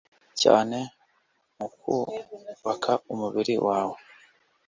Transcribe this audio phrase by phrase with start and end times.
[0.41, 0.77] cyane
[1.57, 3.97] mu kubaka umubiri wawe